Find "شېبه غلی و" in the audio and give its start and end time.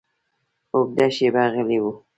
1.15-1.85